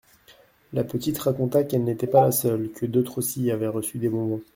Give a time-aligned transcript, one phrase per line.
[0.73, 4.41] La petite raconta qu'elle n'était pas la seule, que d'autres aussi avaient reçu des bonbons.